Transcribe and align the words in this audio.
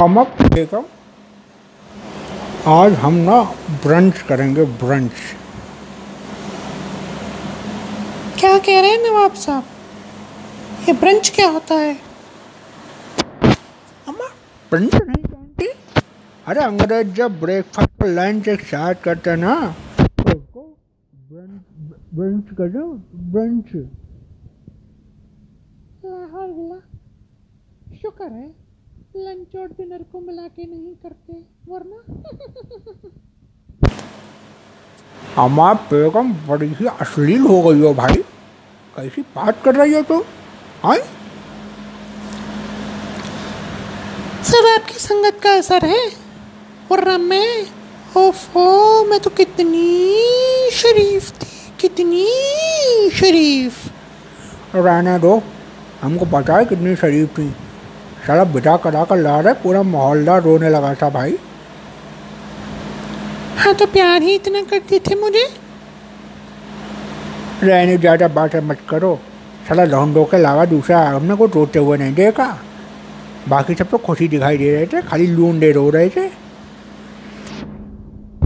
हम 0.00 0.18
अब 0.20 0.36
बेगम 0.54 0.84
आज 2.70 2.92
हम 3.02 3.14
ना 3.28 3.40
ब्रंच 3.84 4.20
करेंगे 4.28 4.64
ब्रंच 4.82 5.12
क्या 8.40 8.58
कह 8.58 8.80
रहे 8.80 8.90
हैं 8.90 8.98
नवाब 9.04 9.34
साहब? 9.44 9.64
ये 10.88 10.92
ब्रंच 11.00 11.30
क्या 11.36 11.48
होता 11.50 11.74
है? 11.74 11.94
अम्मा 14.08 14.28
ब्रंच 14.70 14.94
नहीं 14.94 15.24
जानती 15.24 15.66
अरे 16.46 16.60
अंग्रेज़ 16.60 17.12
जब 17.16 17.40
ब्रेकफास्ट 17.40 18.02
और 18.02 18.08
लंच 18.10 18.48
एक 18.48 18.62
साथ 18.66 19.02
करते 19.04 19.30
हैं 19.30 19.36
ना 19.36 19.56
तो 19.98 20.36
उसको 20.36 20.62
ब्रंच 21.32 21.60
ब्रंच 22.14 22.54
कर 22.60 22.78
ब्रंच 23.34 23.76
शुक्र 28.02 28.32
है। 28.32 28.48
लंच 29.18 29.56
और 29.60 29.66
डिनर 29.68 30.02
को 30.12 30.20
मिला 30.20 30.46
के 30.48 30.64
नहीं 30.64 30.94
करते 31.02 31.42
वरना। 31.68 31.98
अम्मा 35.44 35.72
बेगम 35.90 36.32
बड़ी 36.48 36.66
ही 36.80 36.86
अश्लील 37.00 37.40
हो 37.46 37.60
गई 37.62 37.80
हो 37.80 37.92
भाई। 37.94 38.14
कैसी 38.96 39.22
बात 39.36 39.62
कर 39.64 39.74
रही 39.74 39.94
हो 39.94 40.02
तुम 40.02 40.22
हाँ 40.84 40.96
सब 44.48 44.66
आपकी 44.74 44.98
संगत 44.98 45.40
का 45.42 45.52
असर 45.58 45.84
है? 45.84 46.06
वरना 46.90 47.16
मैं 47.18 47.66
ओफो 48.16 48.64
मैं 49.04 49.18
तो 49.20 49.30
कितनी 49.30 50.70
शरीफ 50.72 51.30
थी 51.42 51.46
कितनी 51.80 52.26
शरीफ। 53.14 53.74
रहने 54.74 55.18
दो 55.18 55.40
हमको 56.02 56.24
पता 56.32 56.56
है 56.56 56.64
कितनी 56.64 56.94
शरीफ 56.96 57.28
थी। 57.38 57.48
सारा 58.26 58.44
बिठा 58.46 58.76
करा 58.76 59.04
कर 59.04 59.16
ला 59.18 59.38
रहे 59.40 59.54
पूरा 59.62 59.82
मोहल्ला 59.84 60.36
रोने 60.38 60.68
लगा 60.70 60.94
था 60.94 61.08
भाई। 61.10 61.36
हाँ 63.58 63.74
तो 63.74 63.86
प्यार 63.88 64.22
ही 64.22 64.34
इतना 64.34 64.62
करते 64.64 64.98
थे 65.00 65.14
मुझे। 65.14 65.46
रहने 67.62 67.96
ज़्यादा 67.98 68.28
बातें 68.30 68.60
मत 68.62 68.78
करो। 68.90 69.18
सारा 69.68 69.84
लौंडों 69.84 70.24
के 70.24 70.36
अलावा 70.36 70.64
दूसरा 70.66 71.00
हमने 71.08 71.34
को 71.36 71.46
रोते 71.46 71.78
हुए 71.78 71.96
नहीं 71.98 72.14
देखा। 72.14 72.46
बाकी 73.48 73.74
सब 73.74 73.88
तो 73.90 73.98
खुशी 73.98 74.28
दिखाई 74.28 74.56
दे 74.58 74.74
रहे 74.74 74.86
थे 74.86 75.02
खाली 75.02 75.26
लून 75.28 75.58
दे 75.60 75.72
रो 75.72 75.88
रहे 75.90 76.08
थे। 76.08 76.26